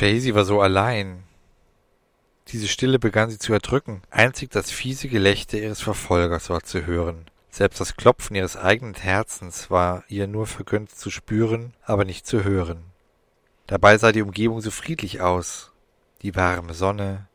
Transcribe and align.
Jaycee 0.00 0.34
war 0.34 0.46
so 0.46 0.62
allein. 0.62 1.24
Diese 2.48 2.68
Stille 2.68 2.98
begann 2.98 3.28
sie 3.28 3.38
zu 3.38 3.52
erdrücken. 3.52 4.00
Einzig 4.10 4.50
das 4.50 4.70
fiese 4.70 5.08
Gelächter 5.08 5.58
ihres 5.58 5.82
Verfolgers 5.82 6.48
war 6.48 6.62
zu 6.62 6.86
hören. 6.86 7.26
Selbst 7.50 7.80
das 7.80 7.96
Klopfen 7.96 8.34
ihres 8.34 8.56
eigenen 8.56 8.94
Herzens 8.94 9.70
war 9.70 10.04
ihr 10.08 10.26
nur 10.26 10.46
vergönnt 10.46 10.90
zu 10.90 11.10
spüren, 11.10 11.74
aber 11.82 12.06
nicht 12.06 12.26
zu 12.26 12.44
hören. 12.44 12.82
Dabei 13.66 13.98
sah 13.98 14.10
die 14.10 14.22
Umgebung 14.22 14.62
so 14.62 14.70
friedlich 14.70 15.20
aus. 15.20 15.70
Die 16.22 16.34
warme 16.34 16.72
Sonne, 16.72 17.28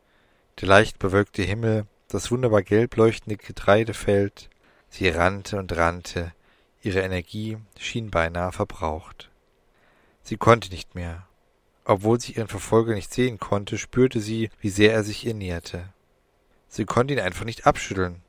der 0.59 0.67
leicht 0.67 0.97
bewölkte 0.97 1.43
Himmel, 1.43 1.85
das 2.07 2.31
wunderbar 2.31 2.63
gelb 2.63 2.95
leuchtende 2.95 3.37
Getreidefeld. 3.37 4.49
Sie 4.89 5.07
rannte 5.09 5.59
und 5.59 5.75
rannte. 5.77 6.33
Ihre 6.81 7.01
Energie 7.01 7.57
schien 7.77 8.09
beinahe 8.09 8.51
verbraucht. 8.51 9.29
Sie 10.23 10.37
konnte 10.37 10.71
nicht 10.71 10.95
mehr. 10.95 11.27
Obwohl 11.85 12.19
sie 12.19 12.33
ihren 12.33 12.47
Verfolger 12.47 12.95
nicht 12.95 13.13
sehen 13.13 13.39
konnte, 13.39 13.77
spürte 13.77 14.19
sie, 14.19 14.49
wie 14.59 14.69
sehr 14.69 14.93
er 14.93 15.03
sich 15.03 15.25
ihr 15.25 15.35
näherte. 15.35 15.93
Sie 16.67 16.85
konnte 16.85 17.13
ihn 17.13 17.19
einfach 17.19 17.45
nicht 17.45 17.67
abschütteln. 17.67 18.23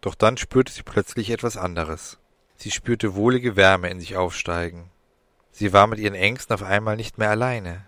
Doch 0.00 0.16
dann 0.16 0.36
spürte 0.36 0.72
sie 0.72 0.82
plötzlich 0.82 1.30
etwas 1.30 1.56
anderes. 1.56 2.18
Sie 2.56 2.72
spürte 2.72 3.14
wohlige 3.14 3.56
Wärme 3.56 3.88
in 3.90 4.00
sich 4.00 4.16
aufsteigen. 4.16 4.90
Sie 5.52 5.72
war 5.72 5.86
mit 5.86 6.00
ihren 6.00 6.14
Ängsten 6.14 6.52
auf 6.52 6.64
einmal 6.64 6.96
nicht 6.96 7.16
mehr 7.16 7.30
alleine. 7.30 7.86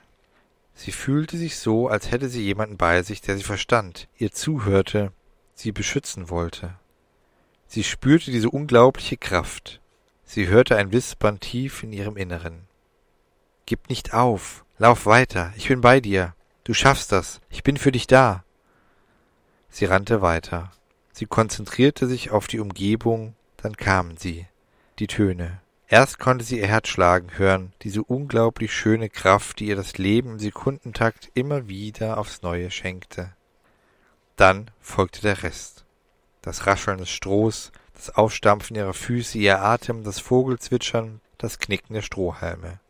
Sie 0.73 0.93
fühlte 0.93 1.37
sich 1.37 1.59
so, 1.59 1.89
als 1.89 2.11
hätte 2.11 2.29
sie 2.29 2.43
jemanden 2.43 2.77
bei 2.77 3.03
sich, 3.03 3.21
der 3.21 3.37
sie 3.37 3.43
verstand, 3.43 4.09
ihr 4.17 4.31
zuhörte, 4.31 5.13
sie 5.55 5.73
beschützen 5.73 6.31
wollte. 6.31 6.79
Sie 7.67 7.83
spürte 7.83 8.31
diese 8.31 8.51
unglaubliche 8.51 9.17
Kraft. 9.17 9.81
Sie 10.23 10.47
hörte 10.47 10.77
ein 10.77 10.93
Wispern 10.93 11.41
tief 11.41 11.83
in 11.83 11.93
ihrem 11.93 12.17
Inneren. 12.17 12.69
Gib 13.65 13.89
nicht 13.89 14.15
auf, 14.15 14.66
lauf 14.79 15.07
weiter, 15.07 15.53
ich 15.57 15.69
bin 15.69 15.81
bei 15.81 16.01
dir, 16.01 16.35
du 16.65 16.75
schaffst 16.75 17.13
das, 17.13 17.41
ich 17.49 17.63
bin 17.63 17.77
für 17.77 17.93
dich 17.93 18.07
da. 18.07 18.45
Sie 19.69 19.85
rannte 19.85 20.23
weiter. 20.23 20.71
Sie 21.13 21.27
konzentrierte 21.27 22.07
sich 22.07 22.31
auf 22.31 22.47
die 22.47 22.61
Umgebung, 22.61 23.35
dann 23.57 23.77
kamen 23.77 24.17
sie, 24.17 24.47
die 24.99 25.07
Töne. 25.07 25.61
Erst 25.89 26.19
konnte 26.19 26.45
sie 26.45 26.59
ihr 26.59 26.67
Herz 26.67 26.89
schlagen 26.89 27.39
hören, 27.39 27.73
diese 27.83 28.03
unglaublich 28.03 28.75
schöne 28.75 29.09
Kraft, 29.09 29.61
die 29.61 29.69
ihr 29.69 29.77
das 29.77 29.99
Leben 29.99 30.33
im 30.33 30.39
Sekundentakt 30.39 31.31
immer 31.35 31.69
wieder 31.69 32.19
aufs 32.19 32.43
Neue 32.43 32.71
schenkte. 32.71 33.33
Dann 34.35 34.71
folgte 34.81 35.23
der 35.23 35.43
Rest. 35.43 35.85
Das 36.43 36.67
Rascheln 36.67 36.99
des 36.99 37.11
Strohs, 37.11 37.73
das 37.95 38.11
Aufstampfen 38.15 38.77
ihrer 38.77 38.95
Füße, 38.95 39.39
ihr 39.39 39.63
Atem, 39.63 40.05
das 40.05 40.21
Vogelzwitschern, 40.21 41.21
das 41.39 41.59
Knicken 41.59 41.95
der 41.95 42.03
Strohhalme. 42.03 42.81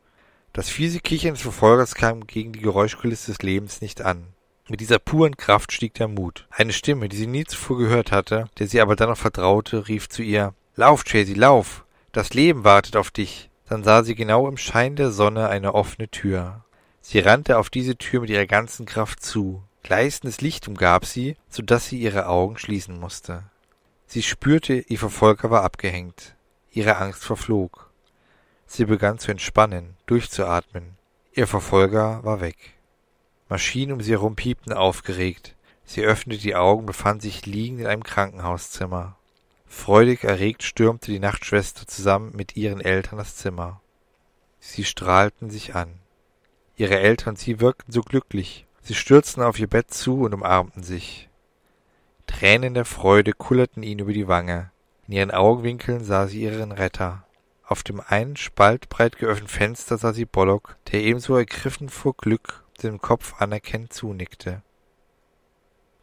Das 0.57 0.71
fiese 0.71 1.01
Kichern 1.01 1.35
des 1.35 1.43
Verfolgers 1.43 1.95
kam 1.95 2.27
gegen 2.27 2.53
die 2.55 2.61
Geräuschkulisse 2.61 3.31
des 3.31 3.43
Lebens 3.43 3.83
nicht 3.83 4.01
an. 4.01 4.29
Mit 4.71 4.81
dieser 4.81 4.99
puren 4.99 5.37
Kraft 5.37 5.71
stieg 5.71 5.93
der 5.93 6.09
Mut. 6.09 6.47
Eine 6.49 6.73
Stimme, 6.73 7.11
die 7.11 7.17
sie 7.19 7.27
nie 7.27 7.45
zuvor 7.45 7.77
gehört 7.77 8.11
hatte, 8.11 8.47
der 8.59 8.67
sie 8.67 8.81
aber 8.81 8.97
dann 8.97 9.11
noch 9.11 9.19
vertraute, 9.19 9.87
rief 9.87 10.09
zu 10.09 10.23
ihr 10.23 10.55
Lauf, 10.75 11.05
Chasey, 11.05 11.35
lauf. 11.35 11.85
Das 12.11 12.33
Leben 12.33 12.65
wartet 12.65 12.97
auf 12.97 13.11
dich. 13.11 13.51
Dann 13.69 13.85
sah 13.85 14.03
sie 14.03 14.15
genau 14.15 14.49
im 14.49 14.57
Schein 14.57 14.97
der 14.97 15.11
Sonne 15.11 15.51
eine 15.51 15.75
offene 15.75 16.09
Tür. 16.09 16.65
Sie 17.03 17.19
rannte 17.19 17.59
auf 17.59 17.69
diese 17.69 17.99
Tür 17.99 18.23
mit 18.23 18.31
ihrer 18.31 18.47
ganzen 18.47 18.87
Kraft 18.87 19.23
zu. 19.23 19.63
Gleißendes 19.83 20.41
Licht 20.41 20.69
umgab 20.69 21.05
sie, 21.05 21.37
so 21.51 21.63
dass 21.63 21.87
sie 21.87 21.99
ihre 21.99 22.29
Augen 22.29 22.57
schließen 22.57 22.99
musste. 22.99 23.43
Sie 24.07 24.23
spürte, 24.23 24.77
ihr 24.89 24.99
Verfolger 24.99 25.51
war 25.51 25.65
abgehängt. 25.65 26.35
Ihre 26.71 26.97
Angst 26.97 27.27
verflog. 27.27 27.86
Sie 28.67 28.85
begann 28.85 29.19
zu 29.19 29.31
entspannen, 29.31 29.97
durchzuatmen. 30.07 30.97
Ihr 31.33 31.47
Verfolger 31.47 32.25
war 32.25 32.41
weg. 32.41 32.57
Maschinen 33.49 33.93
um 33.93 34.01
sie 34.01 34.13
herum 34.13 34.37
piepten 34.37 34.73
aufgeregt. 34.73 35.55
Sie 35.85 36.03
öffnete 36.03 36.43
die 36.43 36.57
Augen, 36.57 36.85
befand 36.85 37.23
sich 37.23 37.47
liegend 37.47 37.81
in 37.81 37.87
einem 37.87 38.03
Krankenhauszimmer. 38.03 39.17
Freudig 39.67 40.25
erregt 40.25 40.63
stürmte 40.63 41.13
die 41.13 41.19
Nachtschwester 41.19 41.87
zusammen 41.87 42.35
mit 42.35 42.57
ihren 42.57 42.81
Eltern 42.81 43.19
das 43.19 43.37
Zimmer. 43.37 43.81
Sie 44.59 44.85
strahlten 44.85 45.51
sich 45.51 45.75
an. 45.75 46.01
Ihre 46.77 46.99
Eltern 46.99 47.31
und 47.31 47.39
sie 47.39 47.61
wirkten 47.61 47.93
so 47.93 48.01
glücklich. 48.01 48.67
Sie 48.83 48.95
stürzten 48.95 49.43
auf 49.43 49.59
ihr 49.59 49.67
Bett 49.67 49.93
zu 49.93 50.23
und 50.23 50.35
umarmten 50.35 50.83
sich. 50.83 51.29
Tränen 52.27 52.75
der 52.75 52.85
Freude 52.85 53.33
kullerten 53.33 53.83
ihnen 53.83 54.01
über 54.01 54.13
die 54.13 54.29
Wange. 54.29 54.71
In 55.07 55.15
ihren 55.15 55.31
Augenwinkeln 55.31 56.05
sah 56.05 56.27
sie 56.27 56.43
ihren 56.43 56.73
Retter. 56.73 57.26
Auf 57.69 57.83
dem 57.83 58.01
einen 58.01 58.37
spaltbreit 58.37 59.19
geöffneten 59.19 59.49
Fenster 59.49 59.99
sah 59.99 60.13
sie 60.13 60.25
Bollock, 60.25 60.77
der 60.93 61.03
ebenso 61.03 61.35
ergriffen 61.35 61.89
vor 61.89 62.17
Glück 62.17 62.65
dem 62.81 63.01
Kopf 63.01 63.35
anerkennend 63.41 63.93
zunickte. 63.93 64.63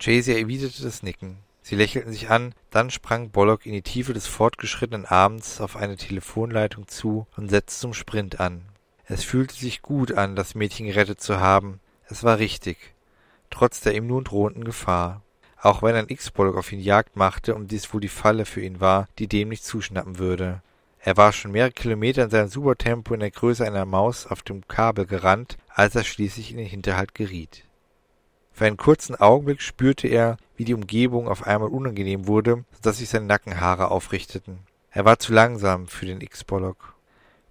Jaycee 0.02 0.42
erwiderte 0.42 0.84
das 0.84 1.04
Nicken. 1.04 1.38
Sie 1.62 1.78
lächelten 1.78 2.12
sich 2.12 2.30
an, 2.30 2.54
dann 2.70 2.92
sprang 2.92 3.30
Bollock 3.30 3.66
in 3.66 3.72
die 3.72 3.82
Tiefe 3.82 4.14
des 4.14 4.28
fortgeschrittenen 4.28 5.06
Abends 5.06 5.62
auf 5.62 5.78
eine 5.78 5.96
Telefonleitung 5.96 6.90
zu 6.90 7.28
und 7.38 7.48
setzte 7.48 7.80
zum 7.80 7.94
Sprint 7.94 8.42
an. 8.42 8.66
Es 9.06 9.24
fühlte 9.24 9.56
sich 9.56 9.82
gut 9.82 10.12
an, 10.12 10.36
das 10.36 10.56
Mädchen 10.56 10.88
gerettet 10.88 11.22
zu 11.22 11.40
haben. 11.40 11.80
Es 12.10 12.26
war 12.26 12.40
richtig, 12.40 12.94
trotz 13.50 13.80
der 13.80 13.96
ihm 13.96 14.08
nun 14.08 14.26
drohenden 14.26 14.66
Gefahr. 14.66 15.22
Auch 15.62 15.82
wenn 15.82 15.96
ein 15.96 16.10
X-Bollock 16.10 16.58
auf 16.58 16.74
ihn 16.74 16.82
Jagd 16.82 17.16
machte 17.16 17.56
und 17.56 17.72
dies 17.72 17.94
wohl 17.94 18.02
die 18.02 18.10
Falle 18.10 18.44
für 18.44 18.60
ihn 18.60 18.82
war, 18.82 19.08
die 19.18 19.28
dem 19.28 19.48
nicht 19.48 19.64
zuschnappen 19.64 20.20
würde. 20.20 20.62
Er 21.06 21.18
war 21.18 21.34
schon 21.34 21.52
mehrere 21.52 21.72
Kilometer 21.72 22.24
in 22.24 22.30
seinem 22.30 22.48
Supertempo 22.48 23.14
in 23.14 23.20
der 23.20 23.32
Größe 23.32 23.66
einer 23.66 23.86
Maus 23.86 24.26
auf 24.26 24.42
dem 24.42 24.66
Kabel 24.70 25.06
gerannt, 25.06 25.58
als 25.68 25.96
er 25.96 26.06
schließlich 26.06 26.52
in 26.52 26.58
den 26.58 26.66
Hinterhalt 26.66 27.14
geriet. 27.14 27.66
Für 28.54 28.66
einen 28.66 28.78
kurzen 28.78 29.16
Augenblick 29.16 29.62
spürte 29.62 30.08
er, 30.08 30.38
wie 30.56 30.64
die 30.64 30.74
Umgebung 30.74 31.28
auf 31.28 31.46
einmal 31.46 31.70
unangenehm 31.70 32.28
wurde, 32.28 32.64
so 32.72 32.80
dass 32.82 33.00
sich 33.00 33.10
seine 33.10 33.26
Nackenhaare 33.26 33.92
aufrichteten. 33.92 34.60
Er 34.92 35.04
war 35.04 35.20
zu 35.20 35.34
langsam 35.34 35.88
für 35.88 36.06
den 36.06 36.22
X-Bollock. 36.22 36.96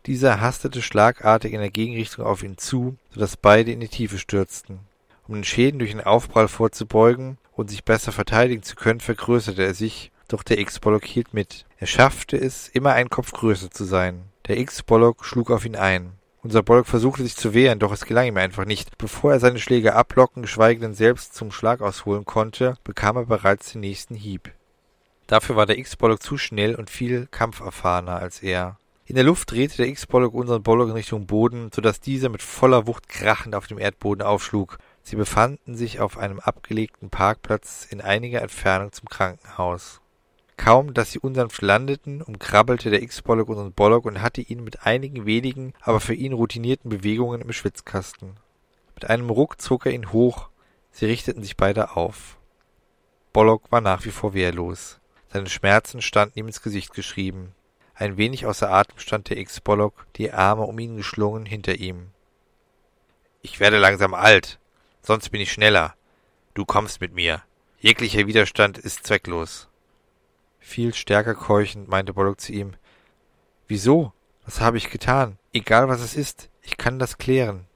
Dieser 0.06 0.40
hastete 0.40 0.80
schlagartig 0.80 1.52
in 1.52 1.60
der 1.60 1.70
Gegenrichtung 1.70 2.24
auf 2.24 2.42
ihn 2.42 2.56
zu, 2.56 2.96
so 3.10 3.20
dass 3.20 3.36
beide 3.36 3.70
in 3.70 3.80
die 3.80 3.88
Tiefe 3.88 4.18
stürzten. 4.18 4.80
Um 5.28 5.34
den 5.34 5.44
Schäden 5.44 5.78
durch 5.78 5.90
den 5.90 6.00
Aufprall 6.00 6.48
vorzubeugen 6.48 7.36
und 7.52 7.68
sich 7.68 7.84
besser 7.84 8.12
verteidigen 8.12 8.62
zu 8.62 8.76
können, 8.76 9.00
vergrößerte 9.00 9.62
er 9.62 9.74
sich, 9.74 10.10
doch 10.28 10.42
der 10.42 10.58
X-Bollock 10.58 11.04
hielt 11.04 11.34
mit. 11.34 11.66
Er 11.82 11.88
schaffte 11.88 12.36
es, 12.36 12.68
immer 12.68 12.92
einen 12.92 13.10
Kopf 13.10 13.32
größer 13.32 13.68
zu 13.72 13.82
sein. 13.82 14.26
Der 14.46 14.56
X-Bollock 14.56 15.24
schlug 15.24 15.50
auf 15.50 15.64
ihn 15.64 15.74
ein. 15.74 16.12
Unser 16.40 16.62
Bollock 16.62 16.86
versuchte 16.86 17.24
sich 17.24 17.34
zu 17.34 17.54
wehren, 17.54 17.80
doch 17.80 17.90
es 17.90 18.04
gelang 18.04 18.28
ihm 18.28 18.36
einfach 18.36 18.66
nicht. 18.66 18.96
Bevor 18.98 19.32
er 19.32 19.40
seine 19.40 19.58
Schläge 19.58 19.96
ablocken, 19.96 20.42
geschweige 20.42 20.78
denn 20.78 20.94
selbst 20.94 21.34
zum 21.34 21.50
Schlag 21.50 21.80
ausholen 21.80 22.24
konnte, 22.24 22.76
bekam 22.84 23.16
er 23.16 23.26
bereits 23.26 23.72
den 23.72 23.80
nächsten 23.80 24.14
Hieb. 24.14 24.52
Dafür 25.26 25.56
war 25.56 25.66
der 25.66 25.76
X-Bollock 25.76 26.22
zu 26.22 26.38
schnell 26.38 26.76
und 26.76 26.88
viel 26.88 27.26
kampferfahrener 27.32 28.14
als 28.14 28.44
er. 28.44 28.78
In 29.04 29.16
der 29.16 29.24
Luft 29.24 29.50
drehte 29.50 29.78
der 29.78 29.88
X-Bollock 29.88 30.34
unseren 30.34 30.62
Bollock 30.62 30.90
in 30.90 30.94
Richtung 30.94 31.26
Boden, 31.26 31.70
so 31.74 31.82
dass 31.82 31.98
dieser 31.98 32.28
mit 32.28 32.42
voller 32.42 32.86
Wucht 32.86 33.08
krachend 33.08 33.56
auf 33.56 33.66
dem 33.66 33.80
Erdboden 33.80 34.22
aufschlug. 34.24 34.78
Sie 35.02 35.16
befanden 35.16 35.74
sich 35.74 35.98
auf 35.98 36.16
einem 36.16 36.38
abgelegten 36.38 37.10
Parkplatz 37.10 37.88
in 37.90 38.00
einiger 38.00 38.40
Entfernung 38.40 38.92
zum 38.92 39.08
Krankenhaus. 39.08 40.01
Kaum, 40.64 40.94
dass 40.94 41.10
sie 41.10 41.18
unsanft 41.18 41.60
landeten, 41.60 42.22
umkrabbelte 42.22 42.88
der 42.90 43.02
X-Bollock 43.02 43.48
unseren 43.48 43.72
Bollock 43.72 44.04
und 44.04 44.22
hatte 44.22 44.42
ihn 44.42 44.62
mit 44.62 44.86
einigen 44.86 45.26
wenigen, 45.26 45.74
aber 45.80 45.98
für 45.98 46.14
ihn 46.14 46.32
routinierten 46.32 46.88
Bewegungen 46.88 47.40
im 47.40 47.52
Schwitzkasten. 47.52 48.36
Mit 48.94 49.10
einem 49.10 49.28
Ruck 49.28 49.60
zog 49.60 49.86
er 49.86 49.92
ihn 49.92 50.12
hoch, 50.12 50.50
sie 50.92 51.06
richteten 51.06 51.42
sich 51.42 51.56
beide 51.56 51.96
auf. 51.96 52.38
Bollock 53.32 53.72
war 53.72 53.80
nach 53.80 54.04
wie 54.04 54.12
vor 54.12 54.34
wehrlos. 54.34 55.00
Seine 55.32 55.48
Schmerzen 55.48 56.00
standen 56.00 56.38
ihm 56.38 56.46
ins 56.46 56.62
Gesicht 56.62 56.94
geschrieben. 56.94 57.56
Ein 57.96 58.16
wenig 58.16 58.46
außer 58.46 58.70
Atem 58.70 59.00
stand 59.00 59.30
der 59.30 59.38
X-Bollock, 59.38 60.06
die 60.14 60.30
Arme 60.30 60.62
um 60.62 60.78
ihn 60.78 60.96
geschlungen 60.96 61.44
hinter 61.44 61.74
ihm. 61.74 62.10
Ich 63.40 63.58
werde 63.58 63.78
langsam 63.78 64.14
alt, 64.14 64.60
sonst 65.02 65.30
bin 65.30 65.40
ich 65.40 65.50
schneller. 65.50 65.96
Du 66.54 66.64
kommst 66.64 67.00
mit 67.00 67.12
mir. 67.14 67.42
Jeglicher 67.80 68.28
Widerstand 68.28 68.78
ist 68.78 69.04
zwecklos. 69.04 69.68
Viel 70.64 70.94
stärker 70.94 71.34
keuchend 71.34 71.88
meinte 71.88 72.14
Bollock 72.14 72.40
zu 72.40 72.52
ihm. 72.52 72.74
Wieso? 73.66 74.12
Was 74.44 74.60
habe 74.60 74.78
ich 74.78 74.90
getan? 74.90 75.36
Egal 75.52 75.88
was 75.88 76.00
es 76.00 76.14
ist, 76.14 76.48
ich 76.62 76.76
kann 76.78 76.98
das 76.98 77.18
klären. 77.18 77.66